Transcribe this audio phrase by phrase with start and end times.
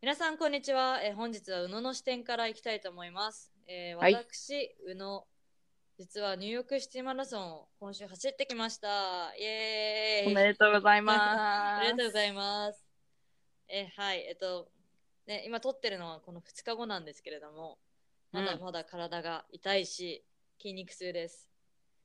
[0.00, 1.00] 皆さん、こんにちは。
[1.02, 3.50] えー本日は宇野の視点からいきたいと思います。
[3.66, 5.26] えーはい私、宇野、
[5.98, 9.34] 実はニューヨークシティマラソンを今週走ってきました。
[9.36, 12.86] イエーイでとうございありがとうございます。
[13.68, 14.68] えーはい、えっと、
[15.26, 17.78] ね、今撮ってるのはこの2日後なんですけれども、
[18.30, 20.24] まだうんまだ体が痛いし、
[20.62, 21.48] 筋肉痛です。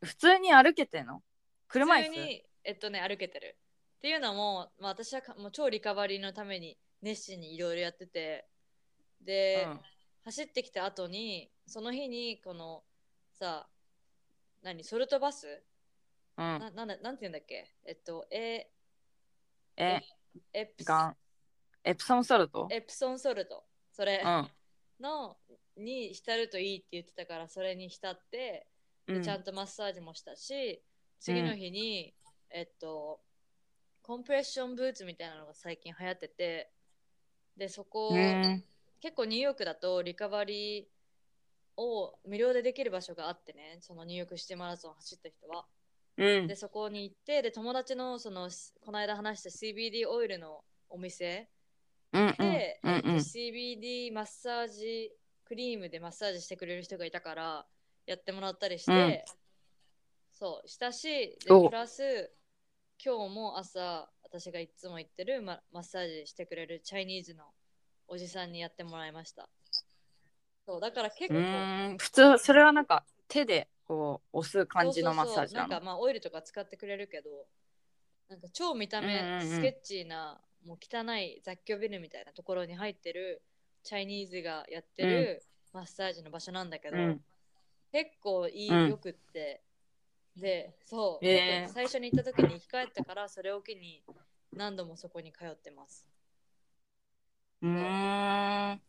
[0.01, 1.21] 普通に歩けてんの？
[1.67, 2.09] 車椅子？
[2.09, 3.55] 普通に、えっとね、歩けてる。
[3.97, 8.47] っていうのも、まあ、私はかもう超リカバリーのために熱心にいろいろやってて、
[9.21, 9.79] で、うん
[10.25, 12.85] 走ってきた後に、その日に、この、
[13.33, 13.67] さ、
[14.61, 15.61] 何、ソルトバス、
[16.37, 16.59] うん。
[16.59, 17.75] ななんだなんて言うんだっけ？
[17.85, 18.69] えっと、え
[19.75, 19.99] え
[20.53, 21.17] エプガン。
[21.83, 22.69] エプソンソルト？
[22.71, 24.21] エプソンソルト、それ。
[24.23, 24.49] うん。
[25.01, 25.35] の、
[25.75, 28.65] に浸るといいって言ってたから、それに浸って、
[29.05, 29.21] でうん。
[29.23, 30.81] ちゃんとマッサージもしたし、
[31.19, 32.15] 次の日に、
[32.49, 33.19] えっと、
[34.01, 36.71] コンプレッションブーツみたいなのが最近流行ってて、
[37.57, 38.63] で、そこ、うん
[39.03, 45.65] 結構ニューヨークだとリカバリーを無料でできる場所があってね、そのニューヨークシティマラソン走った人は。
[46.17, 46.47] うん。
[46.47, 51.49] で、そこに行って、で、友達のその、この間話した CBD オイルのお店。
[52.13, 53.19] で、えっとうんうん。
[53.19, 55.11] CBD マッサージ
[55.43, 57.65] クリームでマッサージしてくれる人がいたから
[58.05, 59.19] やってもらったりして、うん。
[60.31, 61.67] そうしたしでお。
[61.67, 62.31] プラス
[63.03, 67.43] 今日も朝私がいつも行ってるママッサージしてくれるチャイニーズの
[68.07, 69.47] おじさんにやってもらいました。
[70.65, 71.39] そうだから結う構
[71.93, 75.67] ん普通それはなんか手でこう押す感じのマッサージなの？
[75.67, 77.29] そうそうそうなんかまあオイルとか使ってくれるけど
[78.27, 79.51] なんか超見た目うんうんうん。
[79.51, 83.43] スケッチーな、もう汚い雑居ビルみたいなところに入ってる
[83.83, 85.43] チャイニーズがやってる
[85.73, 87.21] マッサージの場所なんだけど、うん。
[87.91, 88.89] 結構いい、うん。
[88.89, 89.61] よくって
[90.35, 91.73] でそう、えー。
[91.73, 94.03] 最初に行った時に生き返ったからそれを機に
[94.51, 96.07] 何度もそこに通ってます。
[97.61, 98.81] うーん。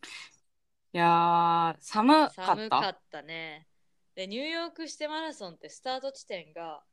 [0.93, 2.45] いやー寒かった？
[2.45, 3.67] 寒かったね。
[4.15, 6.83] でニューヨークシティマラソンってスタート地点が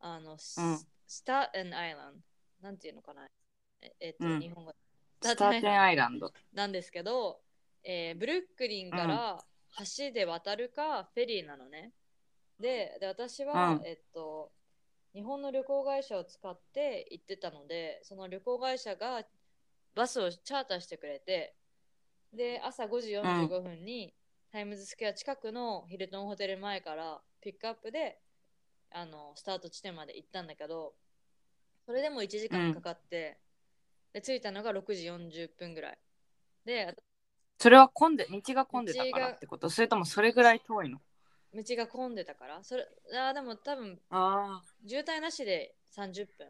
[0.00, 0.78] あの、スうん。
[1.06, 2.14] スターテンアイラン
[2.60, 3.28] ドなんていうのかな？
[3.80, 4.40] ええっと、うん。
[4.40, 4.74] 日本語。
[5.20, 7.40] スターテンアイランドなんですけど、
[7.84, 9.44] えーブルックリンから
[9.78, 11.92] 橋で渡るかフェリーなのね。
[12.62, 13.86] で、で私は、うん。
[13.86, 14.52] えっと、
[15.14, 19.24] 日本の旅行会社を使って行ってたので、その旅行会社が
[19.94, 21.56] バスをチャーターしてくれて、
[22.34, 24.14] で、朝5時45分に、
[24.52, 28.20] タイムズスクエア近くのヒルトンホテル前からピックアップで
[28.90, 30.94] あのスタート地点まで行ったんだけど、
[31.86, 33.38] それでも1時間かかって、
[34.12, 35.98] で着いたのが6時40分ぐらい。
[36.64, 36.94] で、
[37.58, 39.70] それは混んで道が混んでたからってこと？
[39.70, 41.00] それともそれぐらい遠いの？
[41.54, 46.48] 道が混んでたから、それあーでも多分あ渋滞なしで30分。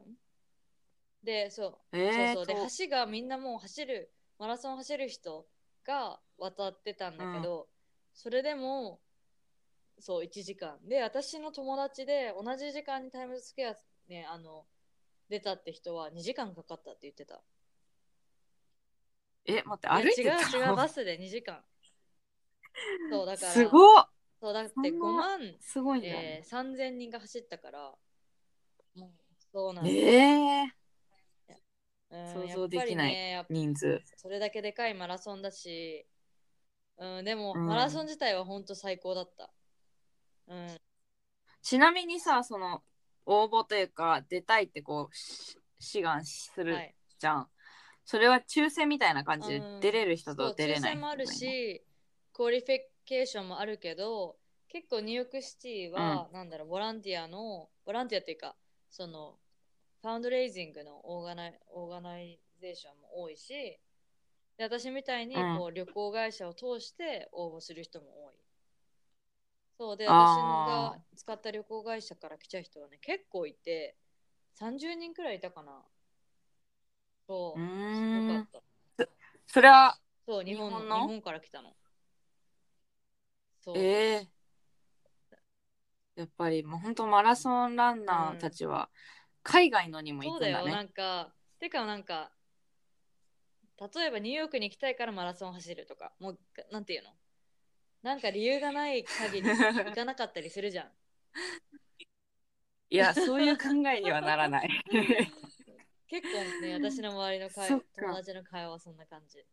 [1.24, 2.46] で、そう、えーそうそう。
[2.46, 5.46] で、遠橋がみんなもう走る、マラソン走る人
[5.84, 7.68] が渡ってたんだけど、
[8.14, 9.00] それでも、
[10.00, 10.88] そう、1時間。
[10.88, 13.76] で、私の友達で同じ時間にタイムズスクエア
[14.08, 14.66] ね、あの、
[15.30, 17.42] 出たって人は2時間かかったって言ってた。
[19.46, 21.64] え待って歩いてた違う違う、バスで2時間。
[23.08, 24.08] そう、だから、すごっ
[24.42, 27.94] そう、だってそんな5万、すごいねえー、3000人が走ったから、
[28.96, 29.10] もう、
[29.52, 29.90] そうなんだ。
[29.90, 30.64] え。
[30.64, 30.72] え
[32.10, 34.02] うん想像できない人数。
[34.16, 36.04] それだけでかいマラソンだし、
[36.98, 37.66] うん、でも、うん。
[37.68, 39.48] マラソン自体は本当最高だった。
[40.48, 40.76] うん、
[41.62, 42.82] ちなみにさその
[43.24, 46.94] 応募というか出たいってこうし志願するはい。
[47.16, 47.48] じゃん、
[48.04, 49.80] それは抽選みたいな感じでうん。
[49.80, 51.84] 出れる人と出れない抽選もあるし、
[52.32, 54.36] qualification もあるけど、
[54.68, 58.56] 結構ニューヨークシティは、なんだろう、ボランティアの、ボランティアっていうか、
[58.90, 59.38] その、
[60.02, 63.78] fundraising の organi- organization も多いし、
[64.56, 68.36] で私みたいにうんこう旅行会社を通して応募する人も多い。
[69.78, 73.96] そうで、私が使った旅行会社から来た人はね、結構いて、
[74.54, 75.82] 30人くらいいたかな。
[77.26, 79.06] そうう、ーんよかった。
[79.46, 81.00] それはそう、日本の？
[81.00, 81.74] 日本から来たの。
[83.64, 83.78] そう。
[83.78, 84.28] ええ
[86.14, 88.90] やっぱりもう本当マラソンランナーたちは
[89.42, 90.76] 海外のにも行そうだよ、くんだね。
[90.76, 92.30] なんか、てかなんか、
[93.94, 96.38] 例えばニューヨークに行きたいからマラソン走るとか、もう、
[96.70, 97.10] なんていうの？
[98.02, 100.90] なんか理由がない限り 行かなかったりするじゃん。
[102.90, 104.68] いや、そういう考えにはならない。
[106.08, 109.44] 結構ね、私の周りの会友達の会話はそんな感じ。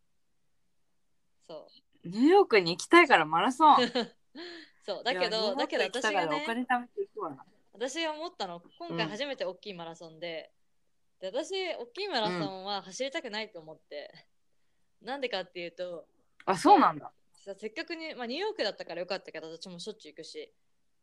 [1.48, 1.68] そ
[2.06, 3.84] ニューヨークに行きたいからマラソン。
[3.84, 3.88] う。
[4.86, 7.46] そう、だけど、だけど私がおね、金貯めていくわな。
[7.74, 10.52] 私が思ったの、今回初めて大きいマラソンで、
[11.20, 14.12] で私、大きいマラソンは走りたくないと思って、
[15.02, 16.08] なんでかっていうと、
[16.46, 17.12] あ、そうなんだ。
[17.40, 20.52] させっかくに、まあ、ニューヨークだったからよかったけど私もしょっちゅう行くし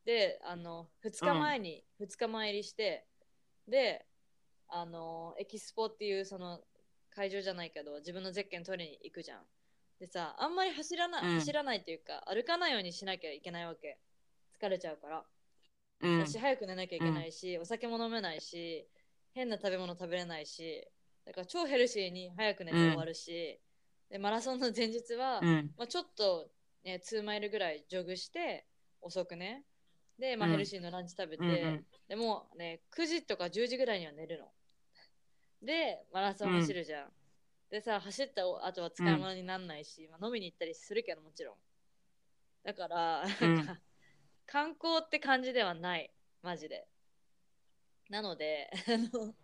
[0.04, 3.04] であの2日前に2日前入りして、
[3.66, 4.06] で
[4.69, 6.60] あのエキスポっていうその
[7.10, 9.40] 会場じゃないけど自分のゼッケン取りに行くじゃん
[9.98, 11.34] でさあんまり走らない、うん。
[11.37, 13.98] 走らないっていうか歩かないようにしなきゃいけないわけ。
[14.60, 15.25] 疲れちゃうから。
[16.00, 16.19] うん。
[16.20, 18.87] 私早く寝なきゃいけないし、お酒も飲めないし
[19.34, 20.87] 変な食べ物食べれないし
[21.26, 23.58] だから超ヘルシーに早く寝て終わるし、
[24.08, 25.72] でマラソンの前日は、うん。
[25.76, 26.49] まあ、ちょっと、
[26.84, 28.64] ね、2マイルぐらいジョグして
[29.00, 29.64] 遅くね。
[30.19, 30.52] で、まあ、うん。
[30.52, 31.84] ヘルシーのランチ食べて、うんうん。
[32.08, 34.46] でもうね9時とか10時ぐらいには寝るの。
[35.62, 37.08] でマラソン走るじゃん、
[37.70, 41.56] でさ走った後は使い物にならないし、まあ、飲みに行ったりするけどもちろん。
[42.64, 43.54] だから、うん。
[43.54, 43.76] なんか
[44.46, 46.12] 観光って感じではない。
[46.42, 46.86] マジで。
[48.08, 49.34] なのであの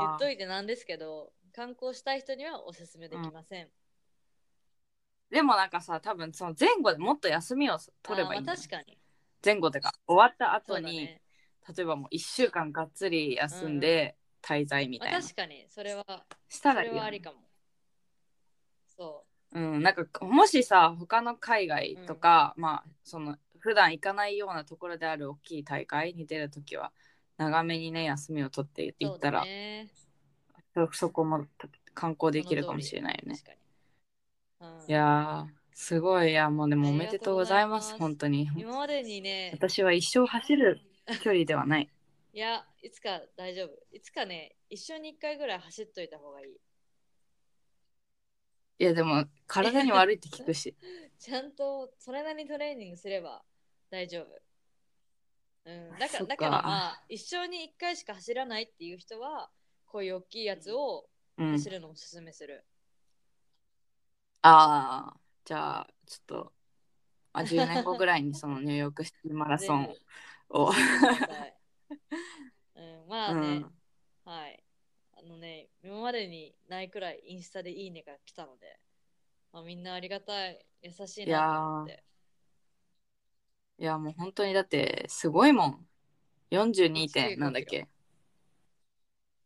[0.00, 0.30] 言っと。
[0.30, 3.68] いてなんですけど観光したい人にはおすすめできません、
[5.30, 8.58] でもなんかさ、多分その前後でもっと休みを取ればいいんだよ。
[8.58, 8.98] 確かに。
[9.44, 11.20] 前後でか終わったそ後に、ね。
[11.76, 15.66] 例えばもう1週間がっつり休んで滞在みまあ、たいな、確かに。
[15.68, 16.04] それは
[16.48, 16.98] したらいいよね。
[16.98, 17.41] それはありかも
[19.02, 26.90] そうん、なんかもしさ他の海外とか、まあその普段行かないようなところである大きい大会に出るときは
[27.36, 29.88] 長めにね休みを取ってう行ったらそね。
[30.74, 31.46] そ,、そこも
[31.94, 33.38] 観光できるかもしれないよね。
[34.60, 36.30] うん、いやーすごい。
[36.30, 38.48] いやもうでもおめでとうございます本当に。
[38.56, 39.50] 今までにね。
[39.54, 40.80] 私は一生走る
[41.22, 41.90] 距離ではない。
[42.32, 43.70] いやいつか大丈夫。
[43.94, 46.56] いつかね一緒に一回ぐらい走っといた方がいい
[48.78, 50.74] いやでも体に悪いって聞くし。
[51.18, 53.44] ちゃんとそれなりにトレーニングすれば
[53.90, 54.42] 大丈夫。
[55.64, 59.50] うん、だからだからまあ一生に一回しか走らないっていう人は
[59.86, 61.08] こういう大きいやつを
[61.38, 61.52] うん。
[61.52, 62.64] 走るのをおすすめする、
[64.42, 66.52] ああじゃあちょっと、
[67.32, 69.88] まあ、10年後ぐらいにそのニューヨークシティマラソン
[70.50, 70.72] を。
[72.74, 73.62] うん、まあね、うん。
[73.62, 73.72] はい。
[75.24, 78.78] あのね、今までにないくらいインスタでいいねが来たので、
[79.52, 82.02] まあ、みんなありがたい、優しいなと思って。
[83.78, 85.86] いやもう本当にだってすごいもん。
[86.50, 87.88] 42点なんだっけ？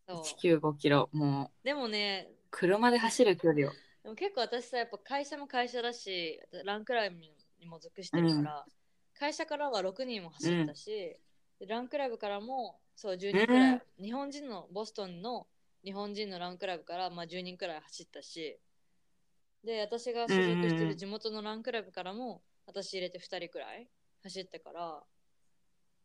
[0.09, 0.23] そう。
[0.23, 1.09] 195キロ。
[1.13, 3.71] もうでもね、車で走る距離を。
[4.03, 7.35] でも結構私さ、やっぱ会社も会社だし、ランクライブに
[7.67, 8.67] も属してるから、
[9.19, 11.17] 会社からは6人も走ったし、
[11.61, 15.47] でランクライブからもそう10人くらい、日本人のボストンの
[15.87, 18.59] 日本人のランクライブから、まあ、10人くらい走ったし
[19.65, 23.89] で私が所属してる地元のランクライブからも私入れて2人くらい
[24.25, 25.01] 走ったから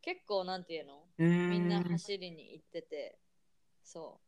[0.00, 1.02] 結構なんていうの？
[1.18, 3.18] みみんな走りに行ってて
[3.84, 4.20] そ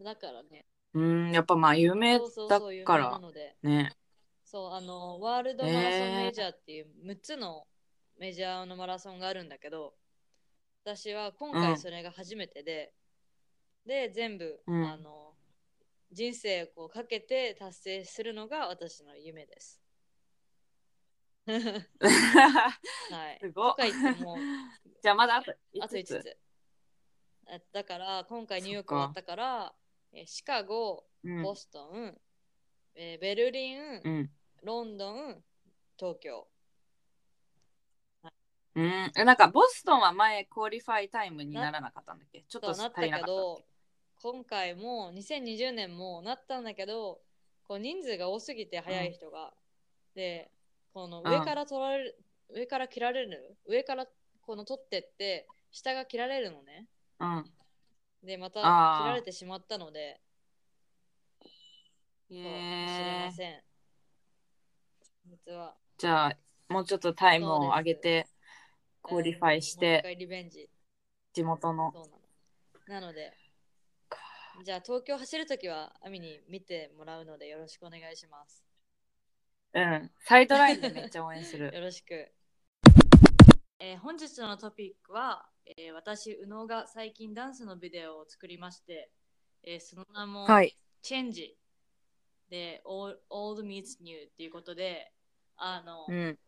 [0.00, 0.04] う。
[0.04, 0.66] だからね。
[0.94, 3.20] うんやっぱまあ有名そうそうだから
[3.62, 3.92] ね。
[4.44, 7.66] そうあのワールドマラソンメジャーっていう6つの
[8.18, 9.94] メジャーのマラソンがあるんだけど
[10.84, 11.54] 私は今うん。
[11.54, 12.92] 回それが初めてで、
[13.86, 14.84] で全部、うん。
[14.86, 15.34] あの
[16.10, 19.80] 人生をこうかけて達成するのが私の夢です。
[21.46, 23.38] はい。
[23.40, 23.70] すご。
[23.70, 24.36] っとか言っても
[25.02, 26.38] じゃあまだあとあと5 5つ
[27.72, 29.74] だから今回ニューヨーク終わったから、
[30.12, 31.42] えーシカゴ、うん。
[31.42, 32.20] ボストン、
[32.94, 34.30] えーベルリン、うん。
[34.62, 35.44] ロンドン、
[35.98, 36.48] 東京。
[38.74, 39.12] うん。
[39.16, 42.42] えなんかボストンは前クオリファイタイムにならなかったんだっけ？
[42.44, 43.62] ちょっとなった足りなかったっけ？
[43.62, 43.64] ど、
[44.22, 47.20] 今回も2020年もなったんだけど、
[47.66, 49.52] こう人数が多すぎて早い人が。
[50.14, 50.52] で、
[50.94, 52.16] この上から取られる、
[52.54, 54.06] 上から切られる、上から
[54.42, 56.86] この取ってって、下が切られるのね。
[57.18, 57.44] けうん
[58.22, 60.20] で、また切られてしまったので、
[62.28, 63.62] 知りません。
[65.26, 65.74] 実は。
[65.98, 66.36] じゃあ
[66.68, 68.26] もうちょっとタイムを上げて
[69.02, 70.70] qualify して回リベンジ。
[71.32, 71.92] 地元の。
[72.86, 73.32] なので、
[74.64, 78.62] じゃあ東京走るときは、アミに見てもらうのでよろしくお願いします。
[79.74, 82.30] うんサイドラインでめっちゃ応援する よろしく。
[83.78, 89.10] えー本日のトピックは、えー私、宇野が最近ダンスのビデオを作りまして、
[89.62, 91.58] えーその名も、はいチェンジ
[92.48, 95.12] で、Old, Old Meets New っていうことで、
[95.56, 96.38] あの、うん。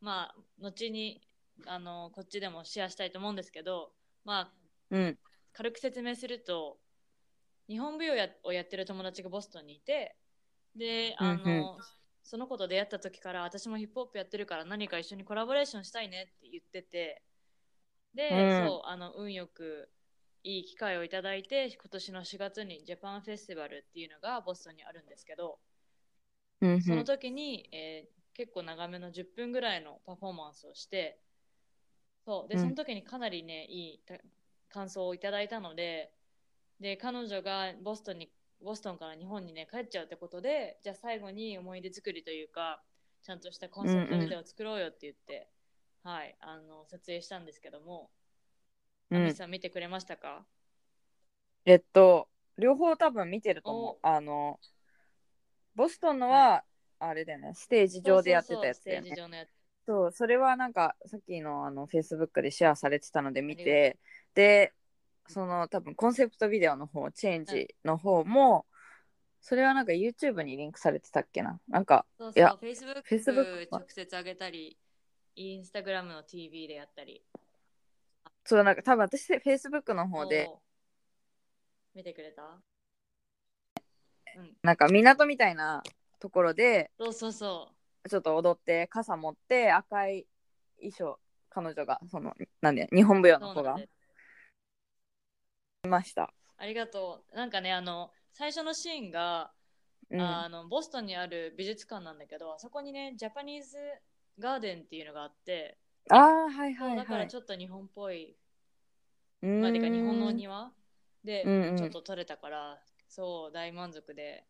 [0.00, 1.26] まあ、後に
[1.66, 3.94] あのこっちでもシェアしたいと思うんですけど、
[4.24, 4.52] まあ、
[4.90, 5.18] うん。
[5.52, 6.78] 軽く説明すると、
[7.68, 10.16] 日本舞踊やをやってる友達がボストンにいて、
[10.76, 11.84] で、あの、うんうん。
[12.24, 17.22] その子と出会った時から、私もヒップホップやってるから何か一緒にコラボレーションしたいねって言ってて、
[18.14, 18.78] で、うん。
[18.78, 19.90] そう、あの、運よく
[20.44, 25.60] いい機会をいただいて、今年の4月にジャパンフェスティバルっていうのがボストンにあるんですけど、
[26.60, 26.78] うん。
[26.78, 31.20] その時に、えー結構長めの10分ぐらいのパフォーマンスをして、
[32.26, 32.64] そう、で、うん。
[32.64, 34.18] その時にかなりね、いいた
[34.68, 36.12] 感想をいただいたので、
[36.84, 38.30] で、彼女がボストンに、
[38.62, 42.82] ボストンから日本にね、帰っちゃうってことで、じゃあ最後に思い出作りというか、
[43.22, 45.48] ちゃんとしたコンセプトビデオを作ろうよって言って、
[46.02, 48.10] はい、あの、撮影したんですけども、
[49.10, 50.44] うんアミさん見てくれましたか？
[51.64, 53.98] えっと、両方多分見てると思う。
[54.02, 54.60] あの、
[55.74, 56.64] ボストンのは、
[56.98, 59.22] あれだよね、ステージ上でやってたやつだよねそうそうそうステージ。
[59.22, 59.48] 上のやつ。
[59.86, 63.98] そう、それはなんか、さっきのあの、Facebook でシェアされてたので見て、
[64.34, 64.74] で、
[65.26, 68.66] その多分コンセプトビデオの方、チェンジの方も、
[69.40, 71.60] それはなんか YouTube にリンクされてたっけな？
[71.68, 74.78] なんか、そういやそう、Facebook, Facebook は直接上げたり、
[75.36, 77.22] Instagram の TV でやったり。
[78.44, 80.60] そう、なんか多分私、Facebook の方で、お
[81.94, 82.60] 見てくれた？
[84.36, 84.56] うん。
[84.62, 85.82] なんか港みたいな
[86.20, 87.68] ところで、そうそうそ
[88.08, 90.26] ちょっと踊って、傘持って、赤い
[90.76, 93.40] 衣装、彼女が、その、なんで、日本舞踊う。
[93.40, 93.76] の子が
[95.88, 96.32] ました。
[96.56, 97.36] ありがとう。
[97.36, 99.52] なんかね、あの、最初のシーンが、
[100.10, 103.78] うん、あのボストンにある美術館なんだけど、あそこにね、ジャパニーズ
[104.38, 105.78] ガーデンっていうのがあって、
[106.10, 107.36] ああ、はいはいはいだからち。
[107.36, 108.36] ょっと日本っぽい、
[109.40, 110.72] まあ、てか日本のお庭？
[111.24, 114.44] でちょっと撮れたから、そう、大満足で。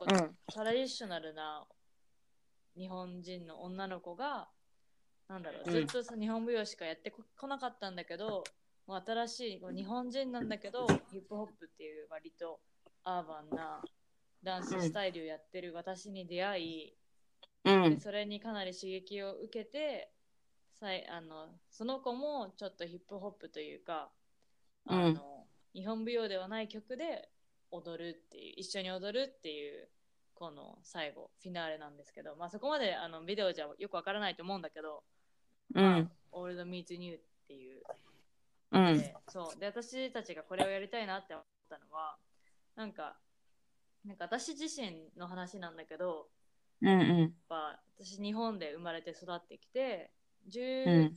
[0.00, 1.66] うんトラディショナルな
[2.76, 4.48] 日本人の女の子が、
[5.28, 8.44] なんだろう、うんずっとさ日本舞踊しかやってここなかったんだけど、
[8.96, 12.60] 新しい日本人なんだけど、ヒップホップっていう割と
[13.04, 13.82] アーバンな
[14.42, 16.94] ダンススタイルをやってる私に出会い、
[17.64, 17.94] うん。
[17.94, 20.10] でそれにかなり刺激を受けて、
[20.74, 24.10] さいあのその子もちょっとヒップホップというか、
[24.86, 25.14] あのうん
[25.74, 27.28] 日本舞踊ではない曲で
[27.70, 29.88] 踊るっていう一緒に踊るっていう
[30.34, 35.02] この最後フィナーレなんですけど、まあ、そこまであのビデオじゃよくわからないと思うんだけど
[35.74, 36.10] 「うん。
[36.32, 37.82] オールド・ミーツ・ニュー」っていう
[38.70, 38.96] うん。
[38.96, 42.16] でそうで私たちがこれをやりたいなって思ったのは
[42.76, 43.16] なんか
[44.04, 46.30] なんか私自身の話なんだけど
[46.80, 46.88] うん。
[46.90, 47.18] うん。
[47.18, 50.10] やっぱ私日本で生まれて育ってきて
[50.84, 51.16] う18ん。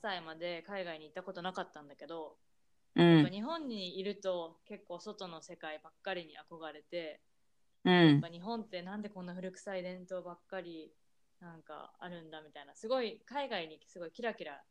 [0.00, 2.36] 歳まで海外に行ったことなかったんだけど、
[2.94, 3.10] うん。
[3.10, 7.20] やっぱ日本にいると結構外の世界ばっかりに憧れて、
[7.84, 8.28] うんやっぱ。
[8.28, 10.92] 日本ってなんでこんな古臭い伝統ばっかり
[11.40, 14.62] なんかあるんだみたいなすごい海外にすごいキラキラ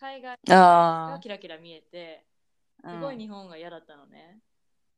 [0.00, 2.24] 海外があキラキラ見えて
[2.82, 2.90] あ。
[2.92, 4.40] すごい日本が嫌だったのね、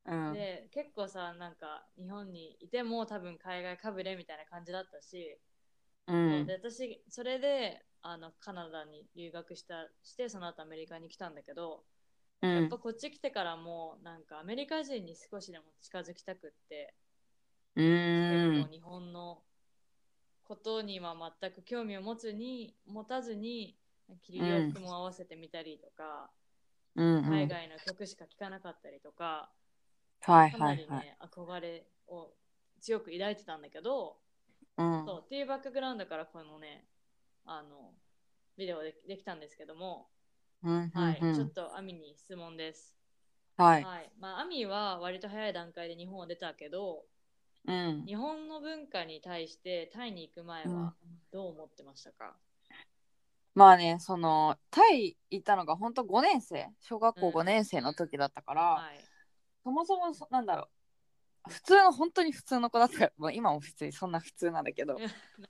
[0.06, 0.32] うん。
[0.34, 5.38] で結構さなんか日本にいても多分海外かぶれみたいな感じだったし、
[6.06, 6.52] うんで。
[6.54, 11.84] 私それであのカナダに留学したしてその後アメリカに来たんだけど、
[12.42, 12.78] うんやっぱ。
[12.78, 16.94] こっち来てからもなんかアメリカ人に少しでも近づきたくって、
[17.76, 19.42] う結ん構日本の
[20.44, 23.76] ことには全く興味を持つに持たずに
[24.18, 26.30] 着る洋服も合わせてみたりとか、
[26.96, 27.22] うん。
[27.28, 29.50] 海外の曲しか聴かなかったりとか、
[30.22, 30.76] はいかははい。
[30.76, 32.30] ないりね、憧れを
[32.80, 34.16] 強く抱いてたんだけど、
[34.76, 35.04] うん。
[35.06, 36.84] そうっていうバックグラウンドからこのね
[37.44, 37.92] あの
[38.56, 40.08] ビデオでできたんですけども、
[40.62, 40.90] うん。
[40.94, 42.96] はい、うんちょっとアミに質問です。
[43.56, 43.84] はい。
[43.84, 47.04] はいまあ、アミは割と早い段階で日本を出たけど
[47.66, 48.06] うん。
[48.06, 50.94] 日本の文化に対してタイに行く前は
[51.32, 52.36] どう思ってましたか、
[53.54, 59.00] まあね、その、タイ行ったのが本当5年生、小学校5年生の時だったから、はい。
[59.64, 60.68] そもそもそ、なんだろ
[61.48, 64.98] う、普通の、本当に普通の子だったから、まあ、今も普通にそんな普通なんだけど、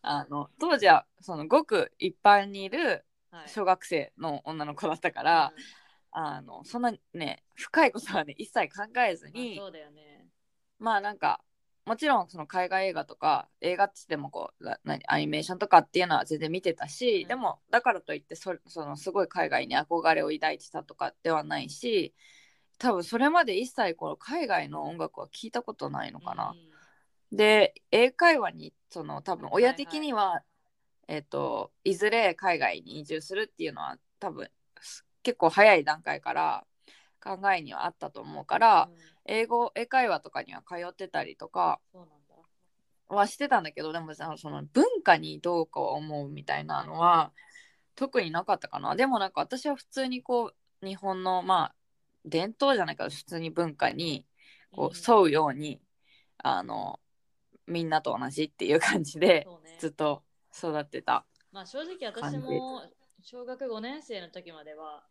[0.02, 3.48] あの、当時は、その、ごく一般にいるはい。
[3.48, 5.52] 小学生の女の子だったから、
[6.10, 10.26] あの、そんなね、深いことはね、一切考えずうんまあに、そうだよね。
[10.80, 11.42] まあなんか
[11.90, 17.28] もちろんその海外映画とか映画っつってもこうな何アニメーションとかっていうのは全然見てたし、うん。
[17.28, 22.14] でもだからといってそそのすごい海外に憧れを抱いてたとかではないし
[22.78, 26.54] 多分それまで一切この海外の音楽は聞いたことないのかな。
[27.32, 30.44] で英会話にその多分親的には、
[31.08, 34.48] えっ、といずれ海外に移住するっていうのは多分
[34.80, 36.64] す結構早い段階から
[37.22, 41.78] 考えにはあったと思うから、うんうん英語英会話とかには通ってたりとか。
[43.08, 47.32] はしてたんだけどでもさその文化にどうか思うみたいなのは
[47.96, 51.74] 特になかったかなでもなんか私は普通にこう日本のまあ
[52.24, 54.26] 伝統じゃないけど普通に文化に
[54.72, 55.80] こう沿うように、
[56.38, 57.00] あの
[57.66, 59.46] みんなと同じっていう感じで
[59.78, 60.22] ずっと
[60.56, 61.24] 育ってた。
[61.52, 62.82] まあ正直私も
[63.22, 65.02] 小学5年生の時までは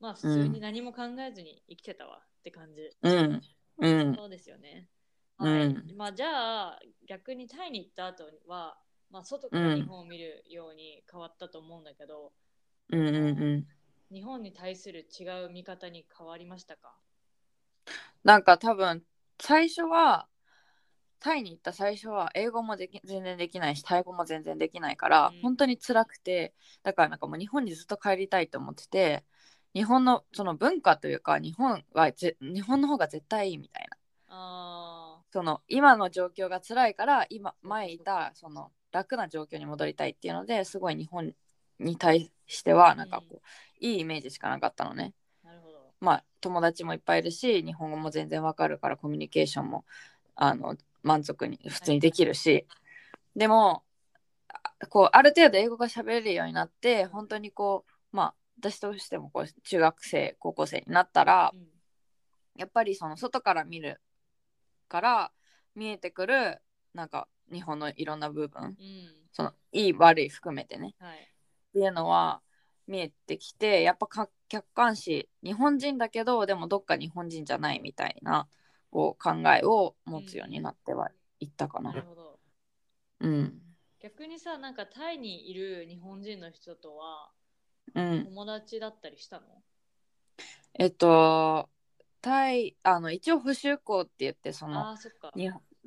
[0.00, 2.90] まあ普通に何も考えずに生きてたわって感じ。
[3.02, 3.40] うん。
[3.78, 4.14] うん。
[4.16, 4.88] そうですよね。
[5.40, 5.48] うん。
[5.48, 5.94] はい。
[5.94, 8.76] まあじゃあ逆にタイに行った後は、
[9.10, 12.32] まあ、外から日本を見るように変わったと思うんだけど、
[12.90, 13.66] うんうんうん。
[14.12, 16.94] 日本に対する違う見方に変わりましたか？
[18.24, 19.02] なんか多分
[19.40, 20.26] 最初は
[21.20, 25.40] タイに行った最初は英語もでき全然できないしタイ語も全然できないから、うん。
[25.42, 29.24] 本当に辛くてだからなんかもう日本にずっと帰りたいと思ってて
[29.74, 33.96] 日本のその文化というか日本はぜ日本の方が絶対いいみたいな。
[34.28, 41.32] あその今の状況が辛いから今前いたその楽な状況に戻りたいっていうのですごい日本
[41.80, 43.40] に対してはなんかこう、
[43.80, 45.12] いいイメージしかなかったのね。
[45.44, 45.92] あ、なるほど。
[46.00, 49.84] まあ友達もいっぱいいるし日本語も全然わかるからコミュニケーションも
[50.36, 52.66] あの満足に普通にできるし、
[53.34, 53.82] でも
[54.48, 61.64] あこうある程度英語が喋れるようになって本当にこうまあ私としてもこう中学生高校生になったらうん
[62.56, 64.00] やっぱりその外から見る
[64.88, 65.32] から
[65.74, 66.62] 見えてくる
[66.94, 68.76] なんか日本のいろんな部分うん。
[69.32, 71.18] そのいい悪い含めてねはい。
[71.18, 71.20] っ
[71.72, 72.40] ていうのは
[72.86, 78.46] 見えてきてやっぱか客観視日本人だけどでもどっか日本人じゃないみたいな
[78.90, 81.90] こう考えを持つようになってはいったかな。
[81.90, 82.38] なるほど。
[83.20, 83.60] うん。
[84.00, 87.32] 逆にさ、なんかタイにいる日本人の人とは
[87.94, 88.24] うん。
[88.24, 89.46] 友達だったりしたの？
[90.74, 91.68] えっと、
[92.20, 94.96] タイ、あの、一応補習校って言って、その、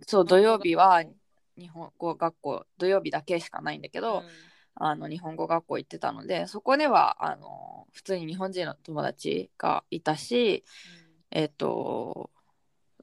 [0.06, 1.04] そう、土曜日は
[1.58, 4.24] 日本語学校、土曜日だけしかないんだけど、うん。
[4.80, 10.63] あの日本語学校行ってたのでそこではあの普通に日本人の友達がいたし
[11.32, 12.30] えっ、と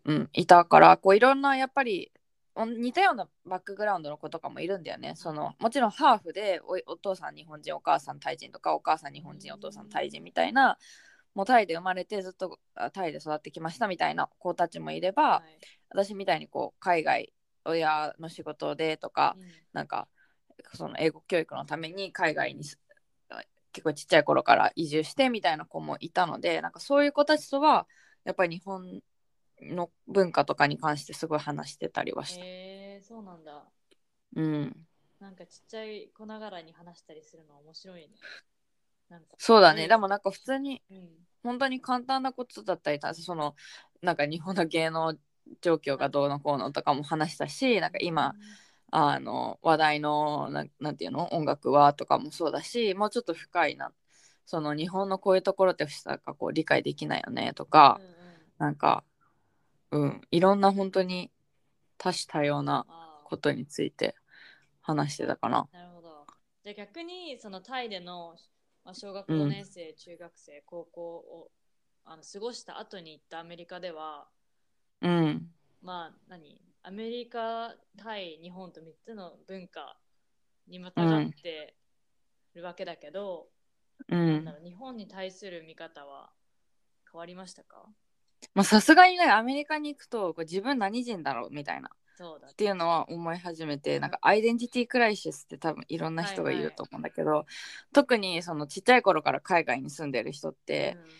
[0.04, 2.23] うんいたからこういろんなやっぱりお
[2.56, 5.14] 似たようなバックグラウンドの子とかもいるんだよね。
[5.16, 10.78] そのもちろんハーフでおお父さん日本人お母さんタイ人とかお母さん日本人お父さんタイ人みたいな
[11.34, 15.58] もうタイで生まれてずっとあタイで育ってきましたみたいな子たちもいれば、はい。
[15.90, 17.32] 私みたいにこう海外
[17.64, 19.44] 親の仕事でとか、うん。
[19.72, 20.06] なんか
[20.74, 22.78] その英語教育のために海外にす
[23.72, 27.88] 結構ちっちゃい頃から移住してみたいな子もいたのでなんかそういう子たちとは
[28.24, 29.00] やっぱり日本
[29.62, 32.44] の文化とかに関してすごい話してたりはした。
[32.44, 33.64] へえそうなんだ。
[34.36, 34.76] うん、
[35.20, 38.08] なんかちっちゃい子ながらに話したりするの面白いね。
[39.08, 39.86] なんかそうだね。
[39.86, 41.08] でもなんか普通にうん、
[41.42, 43.54] 本当に簡単なことだったりその
[44.02, 45.14] なんか日本の芸能
[45.60, 48.34] 状況がどうのこうのとかも話したしなんか今
[48.90, 51.32] あの話題のななんていうの？
[51.32, 53.92] 音楽はとかもそうだしもうちょっと深いな。
[54.46, 58.12] その日本のこういうところってなんかこう理解できないよねとかうん、うん。
[58.58, 59.04] なんか
[59.92, 60.20] うん。
[60.30, 61.30] いろんな本当に
[61.98, 62.86] 多種多様な
[63.24, 64.16] ことについて
[64.82, 65.68] 話してたかな。
[65.72, 66.26] なるほど。
[66.64, 68.36] じゃあ逆にそのタイでの、
[68.84, 71.50] まあ、小学うん5年生、中学生、高校を
[72.04, 74.26] あの過ごした後に行ったアメリカでは、
[75.00, 75.50] うん。
[75.82, 76.60] まあ何？
[76.82, 79.96] アメリカ、タイ、日本と3つの文化
[80.68, 81.76] にまたがって
[82.54, 83.48] るわけだけど、
[84.08, 84.54] うん。
[84.64, 86.32] 日本に対する見方は
[87.10, 87.88] 変わりましたか？
[88.54, 91.90] まあさすがにねアメリカに行くとこれ自分何人だろうみたいな。
[92.16, 97.44] そうだっていうのは思い始めてなんかアイデンティティクライシスって多分いろんな人がいると思うんだけど、
[97.92, 101.10] 特にそのちっちゃい頃から海外に住んでる人って、うん。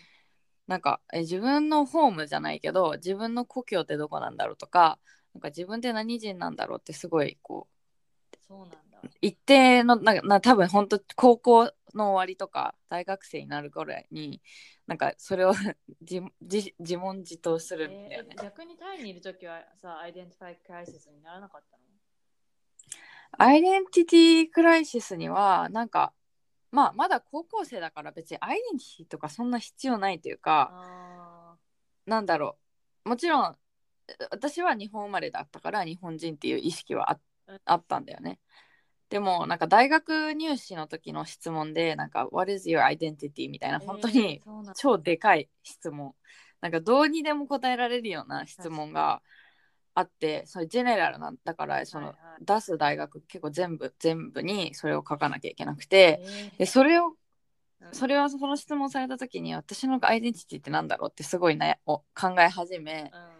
[0.67, 4.97] なんかえ自分のホームじゃないけど自分の故郷ってどこなんだろうとか
[5.33, 8.75] なんか自分って何人なんだろうってすごいこうそうなんだ。
[9.21, 14.41] 一定のなんかな多分本当高校の終わりとか大学生になるぐらいに
[14.87, 15.53] なんかそれを
[16.01, 18.35] 自自自問自答するんだよねえ。
[18.35, 21.83] ー逆にタイにいるときはさ、 identity crisis にならなかったの？
[23.37, 26.13] identity crisis にはなんか
[26.71, 31.57] まあまだ高校生だから別にアイデンティティとかそんな必要ないというかあ
[32.05, 32.57] なんだろ
[33.05, 33.57] うもちろん
[34.29, 37.19] 私は日本生まれだったから日本人っていう意識は
[37.65, 38.39] あったんだよね。
[39.09, 44.41] でもなんか大学入試の時の質問でなんか「What is your identity?」みたいなー本当に
[44.75, 46.15] 超でかい質問。
[46.61, 49.21] なんかどうにでも答えられるような質問が
[49.93, 52.45] あってそれジェネラルなんだからその、はいはい。
[52.45, 56.59] 出す大学結構全部全部にそれを書かなきゃいけなくてえー。
[56.59, 57.15] でそれを
[57.81, 57.93] うん。
[57.93, 63.35] それはその質問された時に私のアイデンティティってなんだろうってすごいなお考え始めうん。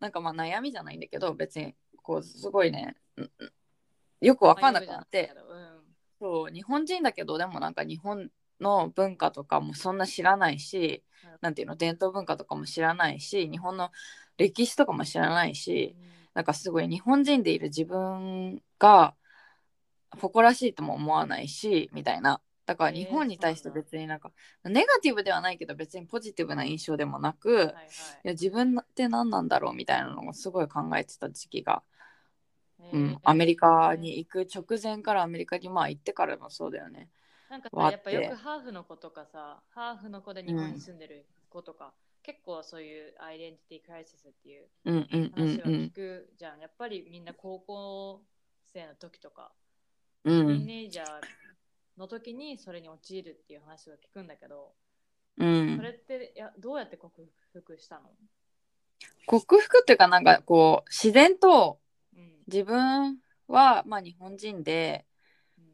[0.00, 2.94] なんかまあ悩みじゃないんだけど別にこうすごいねん
[4.20, 5.80] よく分かんなくまあなって、うん。
[6.20, 11.30] そう日本人だけどでもなんか日本の文化とかもそんな知らないし、うん。
[11.40, 13.90] なんていうの伝統文化とかも知らないし日本の
[14.38, 15.96] 歴史とかも知らないし、
[16.34, 19.14] なんかすごい日本人でいる自分が
[20.20, 22.40] 誇らしいとも思わないしみたいな。
[22.66, 24.32] だから日本に対して別になんか
[24.64, 27.64] ネガティブではないけど別にポジティブな印象でもなく、い、はい。
[27.64, 31.82] はいや自分って何なんだろうみたいなのをすごい考えてた時期が、
[32.92, 37.08] うん、アメリカに行く直前からアメリカにまあ行ってからもそうだよね。
[37.50, 41.92] なんかさやっぱよくハーフの子とかさハーフの子で日本に住んでる子とか、
[42.22, 46.32] 結構そういうアイデンティティクライシスっていううんうんうん話はうん聞く。
[46.36, 48.22] じゃん、やっぱりみんな高校
[48.72, 49.52] 生の時とか、
[50.24, 51.06] うティーネイジャー
[51.96, 54.72] の時にそれに陥るっていう話は聞くんだけど、
[55.36, 55.76] うん。
[55.76, 58.10] それってやどうやって克服したの、
[59.26, 61.83] 克服っていうかなんかこう自然とうん
[62.46, 65.06] 自分はまあ日本人で
[65.58, 65.64] うん。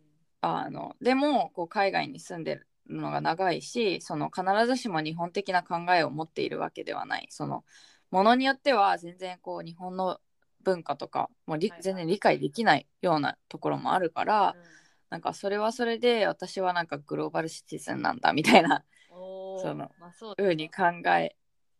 [0.42, 7.26] あのでもこう海外に住んでるのが長いしその必ずしも日本的な考えを持っているわけではない。
[7.30, 7.64] その
[8.10, 10.18] ものによっては全然こう日本の
[10.62, 14.80] 文化とかもり全然理解できないようなところもあるから、うん。
[15.10, 20.84] なんかそれはそれで私はなんかグローバルシティズンなんだみたいなそのまあそうだ風に考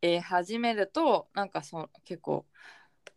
[0.03, 2.44] え始めるとなんかそう結構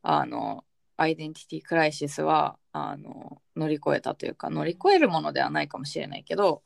[0.03, 0.63] あの
[0.97, 6.63] アイデンティティクライシスはあの乗り越えたというか乗り越えるものではないかもしれないけど